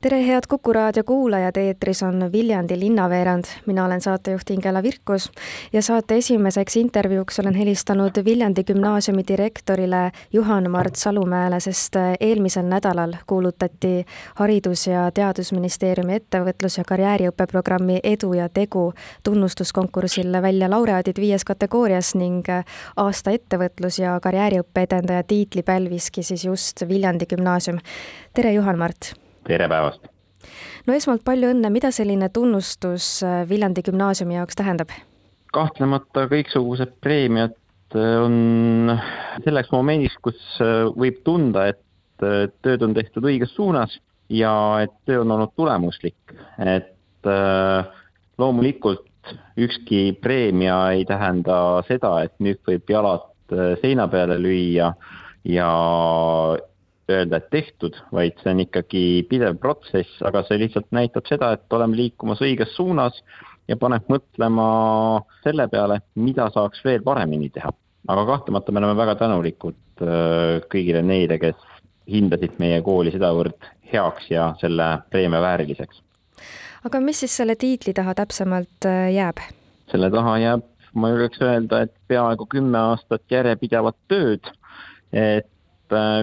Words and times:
tere, 0.00 0.26
head 0.26 0.46
Kuku 0.48 0.72
raadio 0.72 1.04
kuulajad, 1.04 1.56
eetris 1.56 2.02
on 2.02 2.32
Viljandi 2.32 2.78
linnaveerand. 2.78 3.44
mina 3.66 3.84
olen 3.84 4.00
saatejuht 4.00 4.50
Ingela 4.50 4.82
Virkus 4.82 5.32
ja 5.72 5.82
saate 5.82 6.16
esimeseks 6.16 6.76
intervjuuks 6.76 7.40
olen 7.40 7.54
helistanud 7.54 8.24
Viljandi 8.24 8.64
gümnaasiumi 8.64 9.22
direktorile 9.28 10.12
Juhan-Mart 10.32 10.94
Salumäele, 10.96 11.60
sest 11.60 11.96
eelmisel 12.20 12.64
nädalal 12.64 13.12
kuulutati 13.26 14.06
Haridus- 14.40 14.86
ja 14.86 15.10
Teadusministeeriumi 15.10 16.16
ettevõtlus- 16.16 16.78
ja 16.78 16.84
karjääriõppeprogrammi 16.88 18.00
Edu 18.02 18.32
ja 18.32 18.48
tegu 18.48 18.92
tunnustuskonkursil 19.22 20.42
välja 20.42 20.70
laureaadid 20.70 21.20
viies 21.20 21.44
kategoorias 21.44 22.14
ning 22.14 22.46
aasta 22.96 23.30
ettevõtlus- 23.30 24.00
ja 24.00 24.20
karjääriõppe 24.20 24.80
edendaja 24.82 25.22
tiitli 25.22 25.62
pälviski 25.62 26.22
siis 26.22 26.44
just 26.44 26.88
Viljandi 26.88 27.26
gümnaasium. 27.26 27.78
tere, 28.34 28.52
Juhan-Mart! 28.52 29.19
Tere 29.50 29.68
päevast! 29.70 30.06
no 30.86 30.96
esmalt 30.96 31.24
palju 31.26 31.50
õnne, 31.54 31.70
mida 31.74 31.90
selline 31.94 32.30
tunnustus 32.34 33.18
äh, 33.26 33.42
Viljandi 33.50 33.84
gümnaasiumi 33.86 34.38
jaoks 34.38 34.58
tähendab? 34.58 34.92
kahtlemata 35.54 36.26
kõiksugused 36.30 36.94
preemiad 37.02 37.56
äh, 37.98 38.14
on 38.22 38.94
selleks 39.44 39.72
momendiks, 39.74 40.18
kus 40.22 40.38
äh, 40.62 40.86
võib 40.94 41.22
tunda, 41.26 41.70
et 41.72 41.82
tööd 42.20 42.82
on 42.84 42.92
tehtud 42.92 43.24
õiges 43.24 43.54
suunas 43.56 43.94
ja 44.28 44.52
et 44.84 44.92
töö 45.08 45.22
on 45.22 45.30
olnud 45.32 45.54
tulemuslik, 45.56 46.34
et 46.60 47.24
loomulikult 48.36 49.30
ükski 49.56 50.02
preemia 50.20 50.76
ei 50.92 51.06
tähenda 51.08 51.54
seda, 51.88 52.10
et 52.26 52.34
nüüd 52.44 52.60
võib 52.68 52.92
jalad 52.92 53.24
seina 53.80 54.04
peale 54.12 54.36
lüüa 54.36 54.90
ja 55.48 55.70
öelda, 57.12 57.40
et 57.40 57.50
tehtud, 57.52 57.96
vaid 58.14 58.38
see 58.42 58.52
on 58.54 58.62
ikkagi 58.64 59.04
pidev 59.30 59.58
protsess, 59.62 60.20
aga 60.26 60.42
see 60.48 60.60
lihtsalt 60.62 60.88
näitab 60.94 61.28
seda, 61.30 61.52
et 61.56 61.76
oleme 61.76 61.98
liikumas 61.98 62.42
õiges 62.44 62.74
suunas 62.76 63.20
ja 63.70 63.76
paneb 63.80 64.08
mõtlema 64.10 64.66
selle 65.44 65.66
peale, 65.70 66.00
mida 66.18 66.48
saaks 66.54 66.82
veel 66.84 67.04
paremini 67.06 67.50
teha. 67.54 67.72
aga 68.08 68.24
kahtlemata 68.26 68.72
me 68.72 68.80
oleme 68.80 68.96
väga 68.96 69.14
tänulikud 69.20 70.02
äh, 70.02 70.62
kõigile 70.72 71.02
neile, 71.04 71.38
kes 71.38 71.58
hindasid 72.10 72.56
meie 72.58 72.80
kooli 72.82 73.12
sedavõrd 73.14 73.68
heaks 73.92 74.30
ja 74.30 74.54
selle 74.60 74.88
preemia 75.10 75.42
vääriliseks. 75.42 76.02
aga 76.84 77.00
mis 77.00 77.20
siis 77.20 77.36
selle 77.36 77.56
tiitli 77.56 77.94
taha 77.94 78.14
täpsemalt 78.14 78.88
äh, 78.88 79.12
jääb? 79.14 79.44
selle 79.90 80.10
taha 80.10 80.38
jääb, 80.38 80.66
ma 80.94 81.12
julgeks 81.12 81.42
öelda, 81.42 81.84
et 81.86 81.94
peaaegu 82.08 82.46
kümme 82.50 82.78
aastat 82.78 83.22
järjepidevat 83.30 83.96
tööd, 84.08 84.50
et 85.12 85.46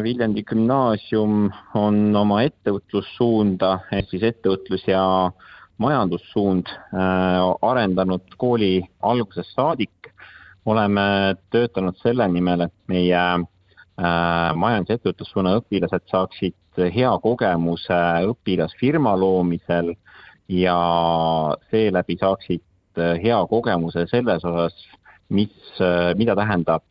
Viljandi 0.04 0.44
gümnaasium 0.48 1.50
on 1.76 1.98
oma 2.16 2.42
ettevõtlussuunda 2.48 3.72
ehk 3.92 4.10
siis 4.14 4.24
ettevõtlus 4.30 4.86
ja 4.88 5.02
majandussuund 5.84 6.70
äh, 6.72 7.42
arendanud 7.62 8.36
kooli 8.38 8.82
algusest 9.02 9.56
saadik. 9.56 9.92
oleme 10.68 11.36
töötanud 11.50 11.96
selle 12.04 12.26
nimel, 12.28 12.66
et 12.66 12.74
meie 12.92 13.20
äh, 13.20 14.56
majandus- 14.56 14.90
ja 14.90 14.98
ettevõtlussuuna 14.98 15.54
õpilased 15.62 16.04
saaksid 16.12 16.82
hea 16.94 17.14
kogemuse 17.24 18.00
õpilasfirma 18.34 19.16
loomisel 19.20 19.94
ja 20.52 20.78
seeläbi 21.72 22.18
saaksid 22.20 23.02
hea 23.24 23.40
kogemuse 23.48 24.06
selles 24.12 24.46
osas, 24.46 24.76
mis, 25.30 25.56
mida 26.18 26.36
tähendab 26.36 26.84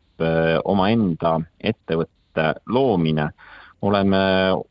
omaenda 0.65 1.37
ettevõtte 1.61 2.16
ettevõtete 2.37 2.61
loomine. 2.67 3.29
oleme 3.81 4.17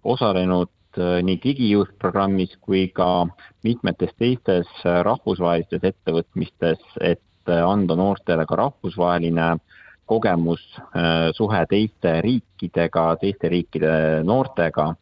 osalenud 0.02 0.98
äh, 0.98 1.22
nii 1.22 1.38
Digijõud 1.38 1.92
programmis 1.98 2.56
kui 2.60 2.88
ka 2.90 3.26
mitmetes 3.62 4.10
teistes 4.18 4.66
äh, 4.84 5.02
rahvusvahelistes 5.06 5.84
ettevõtmistes, 5.84 6.80
et 7.00 7.48
äh, 7.48 7.62
anda 7.62 7.94
noortele 7.94 8.46
ka 8.46 8.56
rahvusvaheline 8.56 9.58
kogemus, 10.06 10.62
suhe 11.34 11.60
teiste 11.66 12.20
riikidega, 12.22 13.16
teiste 13.18 13.48
riikide 13.48 14.22
noortega. 14.22 14.94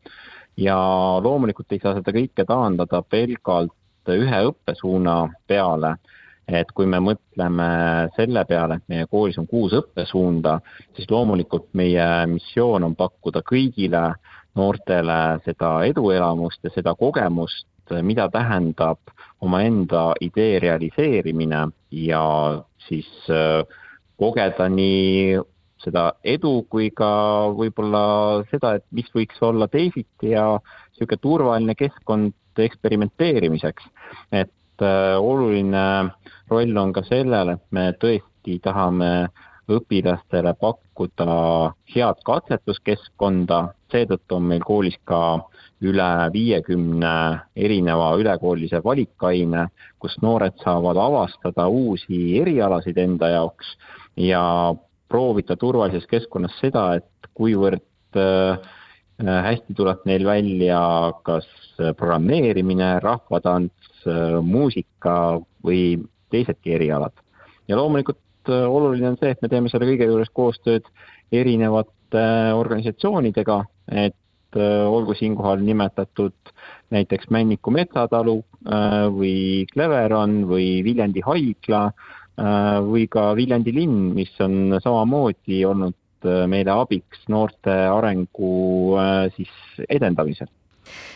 ja 0.57 0.77
loomulikult 1.21 1.73
ei 1.73 1.81
saa 1.83 1.93
seda 1.95 2.13
kõike 2.13 2.45
taandada 2.49 3.03
pelgalt 3.03 4.09
ühe 4.09 4.41
õppesuuna 4.49 5.29
peale 5.47 5.97
et 6.49 6.71
kui 6.77 6.87
me 6.87 7.01
mõtleme 7.01 7.67
selle 8.17 8.45
peale, 8.49 8.79
et 8.79 8.89
meie 8.93 9.07
koolis 9.11 9.39
on 9.41 9.47
kuus 9.49 9.73
õppesuunda, 9.77 10.59
siis 10.97 11.11
loomulikult 11.11 11.71
meie 11.73 12.07
missioon 12.31 12.85
on 12.85 12.97
pakkuda 12.97 13.43
kõigile 13.47 14.11
noortele 14.55 15.21
seda 15.45 15.79
eduelamust 15.89 16.61
ja 16.65 16.73
seda 16.75 16.95
kogemust, 16.95 17.67
mida 18.03 18.29
tähendab 18.33 19.01
omaenda 19.45 20.13
idee 20.25 20.59
realiseerimine 20.63 21.67
ja 21.91 22.23
siis 22.87 23.09
äh, 23.29 23.65
kogeda 24.17 24.69
nii 24.73 25.41
seda 25.85 26.05
edu 26.25 26.63
kui 26.73 26.89
ka 26.97 27.11
võib-olla 27.59 28.05
seda, 28.49 28.77
et 28.79 28.87
mis 28.95 29.11
võiks 29.15 29.41
olla 29.45 29.69
teisiti 29.69 30.33
ja 30.33 30.47
niisugune 30.57 31.21
turvaline 31.21 31.75
keskkond 31.77 32.33
eksperimenteerimiseks. 32.65 33.85
et 34.33 34.51
äh, 34.83 35.17
oluline 35.21 36.11
roll 36.51 36.77
on 36.77 36.93
ka 36.93 37.03
sellel, 37.07 37.55
et 37.55 37.65
me 37.71 37.91
tõesti 38.01 38.59
tahame 38.63 39.29
õpilastele 39.71 40.53
pakkuda 40.61 41.37
head 41.95 42.21
katsetuskeskkonda, 42.27 43.61
seetõttu 43.93 44.37
on 44.37 44.51
meil 44.51 44.65
koolis 44.67 44.97
ka 45.09 45.21
üle 45.85 46.11
viiekümne 46.33 47.15
erineva 47.57 48.11
ülekoolise 48.21 48.83
valikaine, 48.85 49.69
kus 49.99 50.17
noored 50.23 50.57
saavad 50.65 51.01
avastada 51.01 51.67
uusi 51.69 52.39
erialasid 52.41 52.99
enda 53.01 53.31
jaoks 53.35 53.75
ja 54.21 54.75
proovida 55.09 55.57
turvalises 55.57 56.07
keskkonnas 56.11 56.57
seda, 56.61 56.95
et 57.01 57.33
kuivõrd 57.35 58.21
äh, 58.21 58.59
hästi 59.23 59.75
tuleb 59.79 60.03
neil 60.09 60.25
välja 60.27 60.81
kas 61.23 61.47
programmeerimine, 61.99 62.99
rahvatants, 63.03 63.93
äh, 64.07 64.41
muusika 64.43 65.41
või 65.65 66.03
teisedki 66.35 66.75
erialad. 66.79 67.15
ja 67.69 67.79
loomulikult 67.79 68.51
äh, 68.51 68.67
oluline 68.69 69.09
on 69.13 69.21
see, 69.21 69.33
et 69.33 69.41
me 69.43 69.49
teeme 69.49 69.71
selle 69.73 69.89
kõige 69.89 70.09
juures 70.11 70.33
koostööd 70.37 70.89
erinevate 71.33 72.21
äh, 72.21 72.51
organisatsioonidega, 72.57 73.63
et 74.05 74.59
äh, 74.59 74.83
olgu 74.85 75.17
siinkohal 75.19 75.63
nimetatud 75.65 76.55
näiteks 76.95 77.31
Männiku 77.33 77.73
metsatalu 77.75 78.37
või 79.17 79.65
Cleveron 79.73 80.45
või 80.47 80.85
Viljandi 80.85 81.25
haigla 81.25 81.81
või 82.87 83.09
ka 83.11 83.25
Viljandi 83.35 83.73
linn, 83.75 84.13
mis 84.15 84.31
on 84.45 84.77
samamoodi 84.85 85.65
olnud 85.67 85.97
meile 86.51 86.75
abiks 86.75 87.29
noorte 87.29 87.73
arengu 87.93 88.53
siis 89.37 89.53
edendamisel 89.89 90.49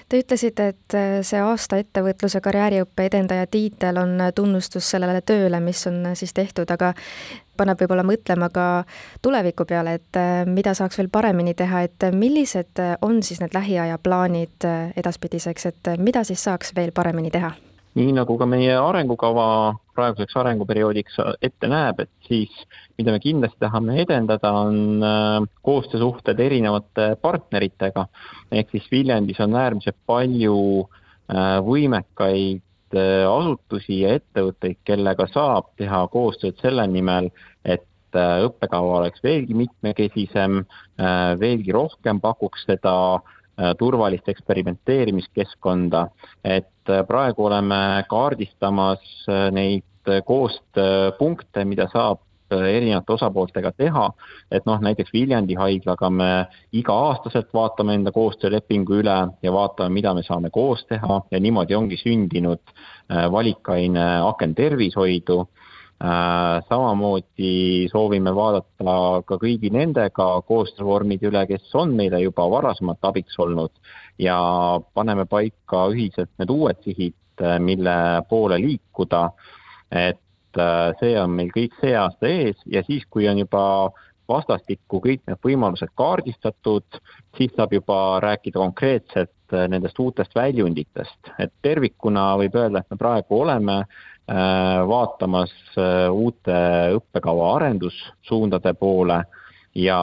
Te 0.09 0.23
ütlesite, 0.23 0.69
et 0.73 0.95
äh, 0.97 1.19
see 1.27 1.41
aasta 1.45 1.77
ettevõtluse 1.83 2.41
karjääriõppe 2.41 3.05
edendaja 3.11 3.45
tiitel 3.51 4.01
on 4.01 4.15
äh, 4.25 4.33
tunnustus 4.35 4.89
sellele 4.89 5.21
tööle, 5.21 5.61
mis 5.61 5.85
on 5.91 6.01
äh, 6.09 6.17
siis 6.17 6.33
tehtud, 6.33 6.71
aga 6.73 6.95
paneb 7.61 7.81
võib-olla 7.83 8.07
mõtlema 8.09 8.49
ka 8.55 8.67
tuleviku 9.23 9.67
peale, 9.69 9.99
et 9.99 10.21
mida 10.49 10.73
saaks 10.79 11.01
veel 11.01 11.11
paremini 11.13 11.57
teha, 11.59 11.83
et 11.85 12.09
millised 12.15 12.81
on 13.03 13.19
siis 13.27 13.43
need 13.43 13.57
lähiaja 13.57 13.99
plaanid 13.99 14.69
edaspidiseks, 14.97 15.67
et 15.73 15.97
mida 15.99 16.23
siis 16.25 16.45
saaks 16.47 16.71
veel 16.77 16.95
paremini 16.95 17.35
teha? 17.35 17.51
Nii 17.97 18.13
nagu 18.13 18.37
ka 18.39 18.47
meie 18.47 18.75
arengukava 18.77 19.49
praeguseks 19.97 20.37
arenguperioodiks 20.37 21.19
ette 21.43 21.71
näeb, 21.71 22.05
et 22.05 22.11
siis 22.29 22.53
mida 22.99 23.15
me 23.15 23.21
kindlasti 23.23 23.61
tahame 23.63 24.01
edendada, 24.03 24.53
on 24.67 25.05
äh, 25.07 25.43
koostöösuhted 25.63 26.41
erinevate 26.43 27.17
partneritega. 27.23 28.07
ehk 28.53 28.71
siis 28.71 28.89
Viljandis 28.91 29.41
on 29.41 29.55
äärmiselt 29.55 29.99
palju 30.07 30.59
äh, 30.83 31.59
võimekaid 31.65 32.97
äh, 32.97 33.27
asutusi 33.31 34.03
ja 34.03 34.17
ettevõtteid, 34.19 34.81
kellega 34.85 35.29
saab 35.31 35.71
teha 35.79 36.07
koostööd 36.13 36.59
selle 36.63 36.87
nimel, 36.87 37.31
et 37.65 37.87
õppekava 38.19 39.03
oleks 39.03 39.21
veelgi 39.23 39.53
mitmekesisem, 39.53 40.63
veelgi 41.39 41.75
rohkem 41.77 42.23
pakuks 42.25 42.63
seda 42.65 42.95
turvalist 43.79 44.29
eksperimenteerimiskeskkonda, 44.29 46.05
et 46.45 46.93
praegu 47.09 47.49
oleme 47.49 48.05
kaardistamas 48.09 49.27
neid 49.53 49.85
koostööpunkte, 50.25 51.65
mida 51.69 51.89
saab 51.93 52.23
erinevate 52.57 53.13
osapooltega 53.13 53.73
teha, 53.77 54.07
et 54.51 54.67
noh, 54.67 54.81
näiteks 54.81 55.13
Viljandi 55.13 55.57
haiglaga 55.59 56.11
me 56.11 56.31
iga-aastaselt 56.73 57.53
vaatame 57.55 57.99
enda 57.99 58.13
koostöölepingu 58.13 59.01
üle 59.03 59.17
ja 59.43 59.53
vaatame, 59.53 59.93
mida 59.99 60.15
me 60.15 60.23
saame 60.23 60.51
koos 60.51 60.85
teha. 60.89 61.21
Ja 61.31 61.41
niimoodi 61.41 61.77
ongi 61.77 61.99
sündinud 62.01 62.63
valikaine 63.09 64.07
aken 64.25 64.55
tervishoidu. 64.55 65.41
Äh, 65.41 65.68
samamoodi 66.69 67.89
soovime 67.91 68.31
vaadata 68.35 69.23
ka 69.27 69.39
kõigi 69.43 69.71
nendega 69.75 70.27
koostöövormid 70.47 71.25
üle, 71.27 71.43
kes 71.51 71.75
on 71.75 71.97
meile 71.99 72.21
juba 72.23 72.47
varasemalt 72.51 73.03
abiks 73.03 73.39
olnud 73.39 73.73
ja 74.19 74.39
paneme 74.95 75.27
paika 75.27 75.89
ühiselt 75.91 76.31
need 76.39 76.51
uued 76.55 76.79
sihid, 76.87 77.17
äh, 77.43 77.59
mille 77.59 78.23
poole 78.29 78.61
liikuda. 78.63 79.31
et 79.91 80.59
äh, 80.59 80.93
see 81.01 81.17
on 81.21 81.31
meil 81.31 81.51
kõik 81.51 81.75
see 81.81 81.97
aasta 81.97 82.29
ees 82.29 82.57
ja 82.67 82.83
siis, 82.87 83.03
kui 83.11 83.29
on 83.29 83.39
juba 83.39 83.91
vastastikku 84.29 85.01
kõik 85.01 85.23
need 85.27 85.41
võimalused 85.43 85.91
kaardistatud, 85.97 87.01
siis 87.37 87.51
saab 87.57 87.73
juba 87.73 88.21
rääkida 88.21 88.61
konkreetselt 88.61 89.33
nendest 89.51 89.99
uutest 89.99 90.35
väljunditest, 90.37 91.33
et 91.39 91.53
tervikuna 91.63 92.37
võib 92.37 92.55
öelda, 92.55 92.83
et 92.85 92.91
me 92.91 92.99
praegu 93.01 93.41
oleme 93.41 93.79
Äh, 93.81 93.87
vaatamas 94.29 95.53
äh, 95.79 96.07
uute 96.13 96.61
õppekava 96.99 97.55
arendussuundade 97.57 98.75
poole 98.77 99.23
ja 99.79 99.99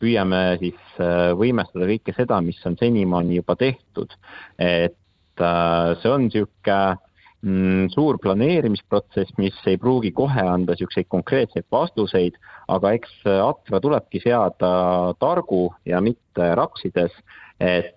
püüame 0.00 0.58
siis 0.60 1.00
äh, 1.00 1.32
võimestada 1.38 1.88
kõike 1.88 2.14
seda, 2.16 2.42
mis 2.44 2.60
on 2.68 2.76
senimaani 2.80 3.40
juba 3.40 3.56
tehtud. 3.56 4.12
et 4.58 4.96
see 5.38 6.10
on 6.10 6.24
niisugune 6.26 6.98
mm, 7.46 7.88
suur 7.94 8.18
planeerimisprotsess, 8.18 9.36
mis 9.38 9.54
ei 9.70 9.78
pruugi 9.78 10.10
kohe 10.12 10.42
anda 10.42 10.74
niisuguseid 10.74 11.06
konkreetseid 11.08 11.64
vastuseid, 11.72 12.36
aga 12.68 12.92
eks 12.98 13.22
atra 13.24 13.80
tulebki 13.80 14.20
seada 14.24 15.14
targu 15.22 15.68
ja 15.86 16.02
mitte 16.02 16.50
raksides, 16.58 17.14
et 17.60 17.94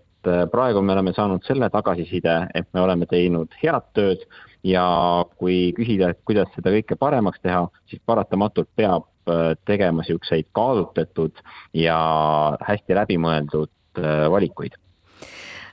praegu 0.54 0.86
me 0.86 0.94
oleme 0.94 1.16
saanud 1.18 1.42
selle 1.44 1.70
tagasiside, 1.74 2.38
et 2.54 2.70
me 2.78 2.86
oleme 2.86 3.10
teinud 3.10 3.50
head 3.64 3.90
tööd 3.98 4.30
ja 4.64 5.26
kui 5.38 5.72
küsida, 5.78 6.12
et 6.12 6.20
kuidas 6.26 6.52
seda 6.56 6.74
kõike 6.74 6.98
paremaks 7.00 7.42
teha, 7.42 7.66
siis 7.90 8.02
paratamatult 8.06 8.70
peab 8.76 9.08
äh, 9.30 9.54
tegema 9.66 10.04
niisuguseid 10.04 10.50
kaalutletud 10.58 11.44
ja 11.74 11.98
hästi 12.68 12.98
läbimõeldud 12.98 13.72
äh, 14.00 14.26
valikuid. 14.32 14.78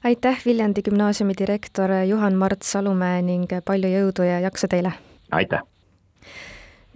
aitäh, 0.04 0.44
Viljandi 0.46 0.82
gümnaasiumi 0.82 1.34
direktor 1.38 1.90
Juhan-Mart 2.06 2.62
Salumäe 2.62 3.22
ning 3.22 3.50
palju 3.64 3.88
jõudu 3.88 4.28
ja 4.28 4.40
jaksu 4.40 4.68
teile! 4.68 4.92
aitäh! 5.30 5.62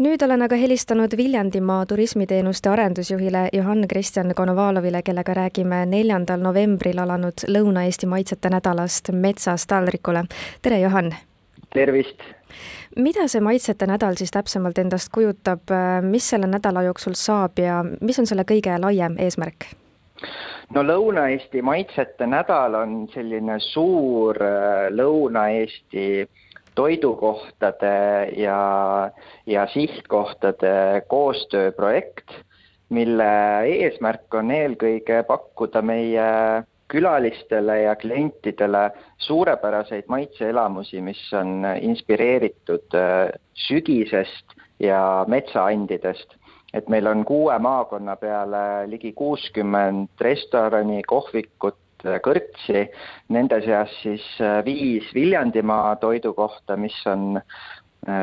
nüüd 0.02 0.22
olen 0.24 0.42
aga 0.42 0.56
helistanud 0.56 1.16
Viljandimaa 1.16 1.86
turismiteenuste 1.86 2.70
arendusjuhile 2.70 3.48
Johann-Kristjan 3.52 4.34
Konovalovile, 4.34 5.02
kellega 5.02 5.34
räägime 5.34 5.84
neljandal 5.86 6.40
novembril 6.40 6.98
alanud 6.98 7.44
Lõuna-Eesti 7.48 8.08
maitsete 8.08 8.50
nädalast 8.50 9.12
Metsast 9.12 9.68
taldrikule. 9.68 10.24
tere, 10.62 10.80
Johann! 10.80 11.12
Tervist! 11.74 12.22
mida 12.96 13.24
see 13.28 13.40
maitsete 13.40 13.86
nädal 13.88 14.19
siis 14.20 14.30
täpsemalt 14.30 14.78
endast 14.78 15.08
kujutab, 15.14 15.70
mis 16.04 16.28
selle 16.28 16.46
nädala 16.46 16.82
jooksul 16.84 17.16
saab 17.16 17.58
ja 17.58 17.80
mis 18.00 18.19
on 18.20 18.28
selle 18.28 18.44
kõige 18.48 18.76
laiem 18.80 19.16
eesmärk? 19.19 19.72
no 20.74 20.84
Lõuna-Eesti 20.84 21.62
maitsete 21.64 22.26
nädal 22.28 22.76
on 22.78 22.96
selline 23.14 23.58
suur 23.64 24.38
äh, 24.44 24.88
Lõuna-Eesti 24.92 26.06
toidukohtade 26.74 27.96
ja, 28.40 29.10
ja 29.46 29.66
sihtkohtade 29.72 31.02
koostööprojekt, 31.08 32.32
mille 32.88 33.32
eesmärk 33.68 34.34
on 34.34 34.50
eelkõige 34.50 35.22
pakkuda 35.28 35.82
meie 35.84 36.28
külalistele 36.92 37.78
ja 37.82 37.96
klientidele 37.96 38.90
suurepäraseid 39.18 40.08
maitseelamusi, 40.12 41.00
mis 41.00 41.22
on 41.32 41.64
inspireeritud 41.80 42.96
äh, 42.98 43.30
sügisest 43.66 44.56
ja 44.80 45.24
metsaandidest. 45.28 46.38
et 46.72 46.86
meil 46.88 47.06
on 47.06 47.24
kuue 47.28 47.58
maakonna 47.60 48.14
peale 48.16 48.88
ligi 48.88 49.10
kuuskümmend 49.12 50.22
restorani, 50.24 51.02
kohvikut, 51.04 51.76
äh, 52.04 52.16
kõrtsi, 52.24 52.86
nende 53.28 53.60
seas 53.64 53.92
siis 54.02 54.24
äh, 54.40 54.64
viis 54.64 55.08
Viljandimaa 55.14 55.96
toidukohta, 55.96 56.76
mis 56.76 56.96
on 57.06 57.40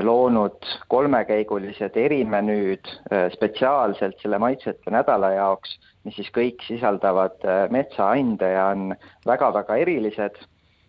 loonud 0.03 0.65
kolmekäigulised 0.91 1.95
erimenüüd 1.95 2.89
spetsiaalselt 3.31 4.17
selle 4.19 4.35
maitsete 4.43 4.91
nädala 4.91 5.29
jaoks 5.31 5.77
mis 6.09 6.17
siis 6.17 6.31
kõik 6.33 6.63
sisaldavad 6.65 7.43
äh, 7.45 7.67
metsaande 7.69 8.49
ja 8.55 8.69
on 8.73 8.95
väga-väga 9.29 9.77
erilised 9.77 10.39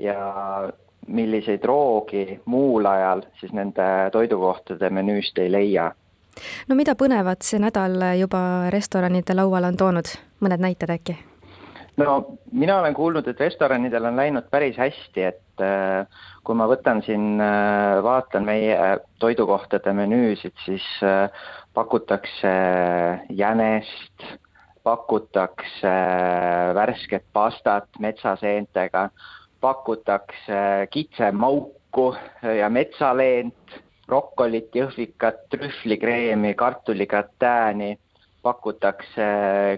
ja 0.00 0.17
milliseid 1.08 1.64
roogi 1.64 2.40
muul 2.49 2.87
ajal 2.88 3.25
siis 3.40 3.52
nende 3.52 3.84
toidukohtade 4.12 4.90
menüüst 4.90 5.38
ei 5.38 5.52
leia. 5.52 5.90
no 6.69 6.76
mida 6.78 6.94
põnevat 6.96 7.44
see 7.44 7.61
nädal 7.61 7.99
juba 8.17 8.70
restoranide 8.72 9.37
lauale 9.37 9.69
on 9.69 9.76
toonud, 9.76 10.08
mõned 10.40 10.64
näited 10.64 10.96
äkki? 10.96 11.19
no 12.00 12.38
mina 12.52 12.81
olen 12.81 12.96
kuulnud, 12.96 13.28
et 13.28 13.40
restoranidel 13.40 14.08
on 14.08 14.16
läinud 14.16 14.49
päris 14.50 14.81
hästi, 14.81 15.28
et 15.34 15.64
äh, 15.64 16.25
kui 16.44 16.56
ma 16.56 16.69
võtan 16.70 17.05
siin, 17.05 17.34
äh, 17.44 18.00
vaatan 18.05 18.49
meie 18.49 18.78
toidukohtade 19.20 19.93
menüüsid, 19.93 20.56
siis 20.64 20.87
pakutakse 21.75 22.52
jänest, 23.28 24.25
pakutakse 24.82 25.92
värsket 26.74 27.24
pastat 27.32 27.88
metsaseentega, 27.98 29.08
pakutakse 29.60 30.88
kitsemauku 30.90 32.12
ja 32.58 32.68
metsaleent, 32.72 33.80
brokkolit, 34.06 34.70
jõhvikat, 34.74 35.44
trühvlikreemi, 35.52 36.54
kartulikatääni, 36.58 37.96
pakutakse 38.42 39.26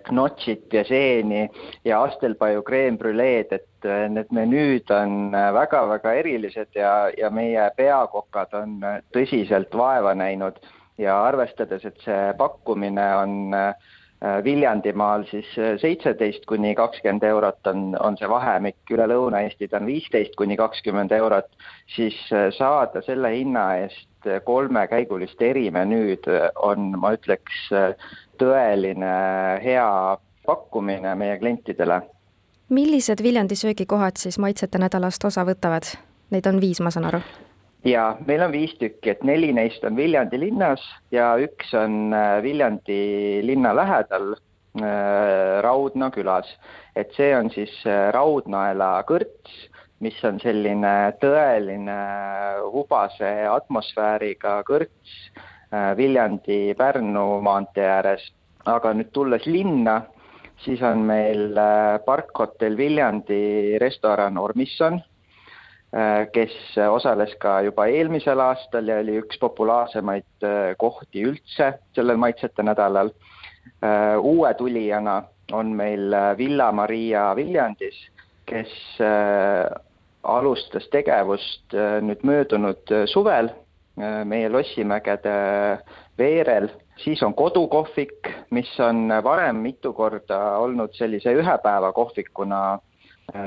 knotšit 0.07 0.73
ja 0.73 0.85
seeni 0.87 1.49
ja 1.85 2.03
astelpaju 2.07 2.63
kreembrüleed, 2.63 3.51
et 3.53 3.89
need 4.15 4.31
menüüd 4.31 4.93
on 4.95 5.35
väga-väga 5.35 6.13
erilised 6.21 6.71
ja, 6.79 7.11
ja 7.19 7.31
meie 7.35 7.67
peakokad 7.77 8.55
on 8.55 8.79
tõsiselt 9.13 9.75
vaeva 9.75 10.15
näinud. 10.15 10.63
Ja 11.01 11.17
arvestades, 11.25 11.83
et 11.89 11.99
see 12.05 12.35
pakkumine 12.39 13.05
on 13.17 13.33
äh, 13.57 13.73
Äh, 13.73 14.02
Viljandimaal 14.45 15.25
siis 15.31 15.49
äh, 15.59 15.75
seitseteist 15.81 16.47
kuni 16.47 16.75
kakskümmend 16.79 17.25
eurot 17.27 17.67
on, 17.67 17.97
on 18.01 18.17
see 18.21 18.29
vahemik, 18.31 18.79
üle 18.95 19.09
Lõuna-Eesti 19.11 19.67
ta 19.71 19.81
on 19.81 19.89
viisteist 19.91 20.37
kuni 20.39 20.57
kakskümmend 20.61 21.11
eurot, 21.17 21.51
siis 21.97 22.19
äh, 22.31 22.51
saada 22.55 23.03
selle 23.07 23.35
hinna 23.35 23.67
eest 23.83 24.09
kolmekäigulist 24.47 25.41
erimenüüd 25.43 26.29
on, 26.63 26.93
ma 27.03 27.11
ütleks, 27.17 27.65
tõeline 28.39 29.15
hea 29.65 29.89
pakkumine 30.47 31.17
meie 31.19 31.41
klientidele. 31.43 32.03
millised 32.69 33.23
Viljandi 33.23 33.59
söögikohad 33.59 34.23
siis 34.23 34.39
maitsete 34.39 34.79
nädalast 34.79 35.25
osa 35.25 35.43
võtavad? 35.43 35.97
Neid 36.31 36.47
on 36.47 36.61
viis, 36.63 36.79
ma 36.81 36.95
saan 36.95 37.11
aru 37.11 37.25
ja 37.85 38.17
meil 38.27 38.43
on 38.45 38.53
viis 38.55 38.75
tükki, 38.79 39.13
et 39.13 39.25
neli 39.27 39.53
neist 39.55 39.85
on 39.85 39.97
Viljandi 39.99 40.39
linnas 40.41 40.83
ja 41.15 41.33
üks 41.43 41.73
on 41.79 42.15
äh, 42.15 42.39
Viljandi 42.45 43.43
linna 43.47 43.75
lähedal 43.77 44.35
äh, 44.35 45.61
Raudna 45.65 46.11
külas. 46.15 46.47
et 46.97 47.13
see 47.17 47.33
on 47.37 47.51
siis 47.51 47.73
äh, 47.87 48.11
Raudnaela 48.15 49.03
kõrts, 49.09 49.55
mis 50.03 50.19
on 50.25 50.41
selline 50.43 51.15
tõeline 51.23 51.99
hubase 52.73 53.33
atmosfääriga 53.51 54.63
kõrts 54.67 55.19
Viljandi-Pärnu 55.97 57.41
maantee 57.41 57.87
ääres. 57.89 58.27
aga 58.67 58.93
nüüd 58.95 59.09
tulles 59.13 59.47
linna, 59.47 60.03
siis 60.65 60.83
on 60.83 61.07
meil 61.07 61.57
Parkhotell 62.05 62.77
Viljandi 62.77 63.79
restoran 63.81 64.37
Ormisson 64.39 65.01
kes 66.33 66.55
osales 66.89 67.35
ka 67.41 67.59
juba 67.67 67.85
eelmisel 67.93 68.41
aastal 68.41 68.87
ja 68.89 68.97
oli 69.03 69.19
üks 69.21 69.37
populaarsemaid 69.43 70.47
äh, 70.47 70.73
kohti 70.81 71.27
üldse 71.29 71.75
sellel 71.93 72.17
maitsete 72.17 72.65
nädalal. 72.65 73.13
Äh, 73.85 74.17
uue 74.17 74.55
tulijana 74.57 75.23
on 75.53 75.75
meil 75.77 76.15
Villa 76.39 76.71
Maria 76.73 77.35
Viljandis, 77.37 77.99
kes 78.49 78.73
alustas 80.23 80.87
tegevust 80.89 81.75
nüüd 82.07 82.23
möödunud 82.25 82.93
suvel 83.11 83.51
meie 84.25 84.49
Lossimägede 84.49 85.35
veerel, 86.19 86.71
siis 86.97 87.23
on 87.23 87.35
kodukohvik, 87.35 88.31
mis 88.51 88.71
on 88.81 89.13
varem 89.25 89.61
mitu 89.61 89.93
korda 89.93 90.39
olnud 90.63 90.95
sellise 90.97 91.35
ühe 91.37 91.59
päeva 91.63 91.93
kohvikuna 91.93 92.79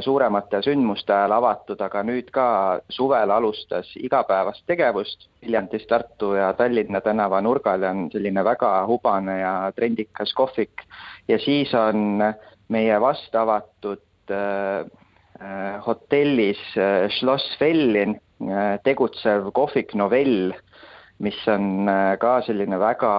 suuremate 0.01 0.61
sündmuste 0.65 1.13
ajal 1.13 1.35
avatud, 1.35 1.81
aga 1.81 2.01
nüüd 2.07 2.29
ka 2.33 2.47
suvel 2.89 3.31
alustas 3.31 3.91
igapäevast 3.99 4.63
tegevust. 4.67 5.27
Viljandis, 5.43 5.85
Tartu 5.89 6.33
ja 6.33 6.53
Tallinna 6.57 7.01
tänava 7.05 7.41
nurgal 7.41 7.83
on 7.85 8.07
selline 8.13 8.43
väga 8.45 8.71
hubane 8.89 9.39
ja 9.39 9.53
trendikas 9.75 10.33
kohvik 10.33 10.85
ja 11.27 11.39
siis 11.39 11.73
on 11.77 12.23
meie 12.73 13.01
vast 13.01 13.35
avatud 13.35 14.31
äh, 14.31 14.85
äh 15.41 15.81
hotellis 15.85 16.61
äh, 16.77 17.09
Schloss 17.19 17.57
Fellin 17.59 18.17
äh, 18.41 18.79
tegutsev 18.83 19.51
kohvik 19.53 19.93
Novell 19.93 20.53
mis 21.19 21.37
on 21.47 21.89
äh, 21.89 22.17
ka 22.19 22.41
selline 22.41 22.79
väga 22.79 23.11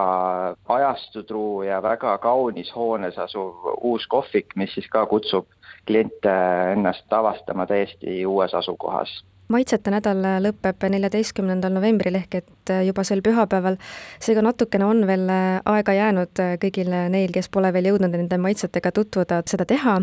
ajastutruu 0.69 1.63
ja 1.63 1.83
väga 1.83 2.19
kaunis 2.19 2.73
hoones 2.75 3.19
asuv 3.19 3.71
uus 3.81 4.07
kohvik, 4.07 4.57
mis 4.57 4.75
siis 4.75 4.89
ka 4.93 5.07
kutsub 5.07 5.47
kliente 5.87 6.35
ennast 6.73 7.13
avastama 7.13 7.67
täiesti 7.67 8.27
uues 8.27 8.55
asukohas 8.55 9.23
maitsete 9.53 9.93
nädal 9.95 10.23
lõpeb 10.43 10.87
neljateistkümnendal 10.91 11.75
novembril 11.77 12.19
ehk 12.19 12.39
et 12.41 12.73
juba 12.87 13.05
sel 13.07 13.23
pühapäeval, 13.23 13.77
seega 14.23 14.43
natukene 14.43 14.87
on 14.87 15.05
veel 15.07 15.29
aega 15.31 15.95
jäänud 15.95 16.43
kõigil 16.63 16.91
neil, 17.13 17.31
kes 17.35 17.49
pole 17.53 17.71
veel 17.75 17.93
jõudnud 17.93 18.15
nende 18.17 18.39
maitsetega 18.43 18.93
tutvuda, 18.95 19.43
seda 19.47 19.67
teha. 19.69 19.99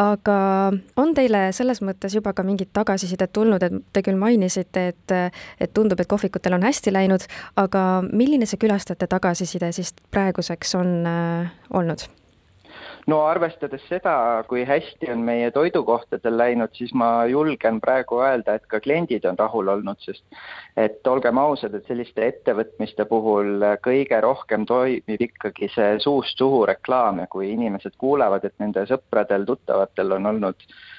aga 0.00 0.36
on 0.96 1.14
teile 1.14 1.50
selles 1.52 1.82
mõttes 1.84 2.14
juba 2.16 2.32
ka 2.32 2.42
mingit 2.46 2.70
tagasisidet 2.72 3.32
tulnud, 3.36 3.62
et 3.62 3.82
te 3.92 4.02
küll 4.02 4.16
mainisite, 4.16 4.86
et, 4.94 5.16
et 5.60 5.74
tundub, 5.74 6.00
et 6.00 6.08
kohvikutel 6.08 6.56
on 6.56 6.64
hästi 6.64 6.92
läinud, 6.92 7.26
aga 7.60 7.84
milline 8.12 8.48
see 8.48 8.60
külastajate 8.60 9.10
tagasiside 9.10 9.72
siis 9.76 9.92
praeguseks 10.10 10.74
on 10.80 10.96
äh, 11.06 11.52
olnud? 11.70 12.08
No 13.06 13.20
arvestades 13.26 13.82
seda, 13.88 14.44
kui 14.48 14.64
hästi 14.68 15.10
on 15.12 15.24
meie 15.24 15.50
toidukohtadel 15.54 16.36
läinud, 16.38 16.74
siis 16.76 16.92
ma 16.94 17.24
julgen 17.30 17.80
praegu 17.80 18.20
öelda, 18.24 18.58
et 18.58 18.66
ka 18.70 18.80
kliendid 18.80 19.24
on 19.28 19.38
rahul 19.38 19.72
olnud, 19.76 20.00
sest 20.04 20.24
et 20.76 21.06
olgem 21.06 21.38
ausad, 21.38 21.74
et 21.74 21.88
selliste 21.88 22.26
ettevõtmiste 22.26 23.06
puhul 23.10 23.64
kõige 23.84 24.20
rohkem 24.24 24.66
toimib 24.68 25.26
ikkagi 25.30 25.70
see 25.74 25.98
suust 26.04 26.38
suhu 26.38 26.64
reklaam 26.70 27.22
ja 27.24 27.26
kui 27.30 27.52
inimesed 27.54 27.96
kuulevad, 27.98 28.44
et 28.44 28.56
nende 28.62 28.86
sõpradel-tuttavatel 28.90 30.18
on 30.18 30.32
olnud 30.34 30.66
äh, 30.66 30.90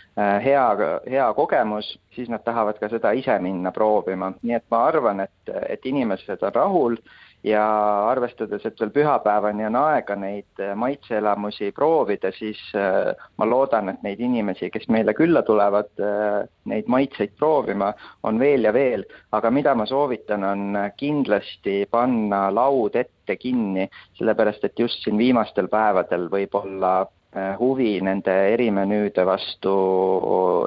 hea, 0.44 0.68
hea 1.10 1.34
kogemus, 1.34 2.00
siis 2.16 2.30
nad 2.30 2.44
tahavad 2.44 2.80
ka 2.80 2.90
seda 2.92 3.14
ise 3.18 3.38
minna 3.40 3.72
proovima, 3.72 4.34
nii 4.42 4.58
et 4.58 4.66
ma 4.72 4.86
arvan, 4.90 5.24
et, 5.28 5.54
et 5.70 5.86
inimesed 5.86 6.44
on 6.44 6.56
rahul 6.56 6.98
ja 7.44 7.64
arvestades, 8.10 8.66
et 8.66 8.80
veel 8.80 8.92
pühapäevani 8.94 9.66
on 9.66 9.78
aega 9.80 10.16
neid 10.20 10.62
äh, 10.62 10.74
maitseelamusi 10.78 11.72
proovida, 11.76 12.32
siis 12.36 12.60
äh, 12.78 13.12
ma 13.38 13.48
loodan, 13.50 13.90
et 13.90 14.04
neid 14.06 14.22
inimesi, 14.22 14.70
kes 14.74 14.88
meile 14.94 15.16
külla 15.18 15.42
tulevad, 15.48 15.92
äh, 16.02 16.42
neid 16.70 16.92
maitseid 16.92 17.34
proovima, 17.40 17.92
on 18.24 18.40
veel 18.40 18.70
ja 18.70 18.74
veel, 18.74 19.06
aga 19.32 19.52
mida 19.54 19.74
ma 19.76 19.88
soovitan, 19.90 20.46
on 20.46 20.78
kindlasti 20.98 21.86
panna 21.92 22.48
laud 22.54 23.00
ette 23.00 23.38
kinni, 23.42 23.88
sellepärast 24.20 24.70
et 24.70 24.80
just 24.80 25.02
siin 25.04 25.18
viimastel 25.18 25.72
päevadel 25.72 26.30
võib 26.30 26.62
olla 26.62 26.94
Äh, 27.02 27.21
huvi 27.60 27.94
nende 28.04 28.34
erimenüüde 28.54 29.24
vastu 29.26 29.72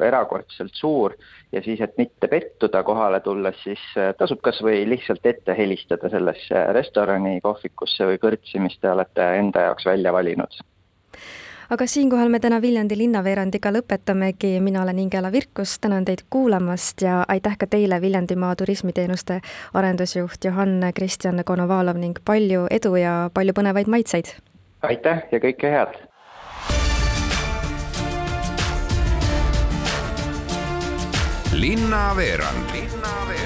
erakordselt 0.00 0.72
suur 0.72 1.12
ja 1.52 1.62
siis, 1.62 1.80
et 1.80 1.98
mitte 1.98 2.28
pettuda 2.28 2.82
kohale 2.82 3.20
tulles, 3.20 3.56
siis 3.62 3.82
äh, 3.98 4.12
tasub 4.18 4.42
kas 4.44 4.60
või 4.64 4.82
lihtsalt 4.88 5.26
ette 5.26 5.54
helistada 5.58 6.10
sellesse 6.10 6.66
restorani, 6.74 7.40
kohvikusse 7.44 8.08
või 8.08 8.20
kõrtsi, 8.22 8.60
mis 8.62 8.78
te 8.80 8.90
olete 8.90 9.26
enda 9.38 9.68
jaoks 9.68 9.86
välja 9.86 10.12
valinud 10.12 10.62
aga 11.74 11.86
siinkohal 11.88 12.28
me 12.28 12.38
täna 12.40 12.60
Viljandi 12.62 12.96
linnaveerandiga 12.98 13.70
lõpetamegi, 13.72 14.58
mina 14.60 14.82
olen 14.82 14.98
Ingela 15.06 15.30
Virkus, 15.32 15.78
tänan 15.80 16.04
teid 16.04 16.26
kuulamast 16.30 17.02
ja 17.02 17.22
aitäh 17.28 17.56
ka 17.58 17.66
teile, 17.66 18.00
Viljandimaa 18.00 18.54
turismiteenuste 18.56 19.40
arendusjuht 19.74 20.44
Johann 20.44 20.84
Kristjan 20.94 21.40
Konovalov 21.44 21.98
ning 21.98 22.20
palju 22.24 22.66
edu 22.70 22.96
ja 23.00 23.14
palju 23.34 23.56
põnevaid 23.56 23.90
maitseid! 23.90 24.34
aitäh 24.82 25.24
ja 25.32 25.40
kõike 25.40 25.72
head! 25.72 26.13
Linnaveerand. 31.54 32.72
linnaveerand 32.72 33.43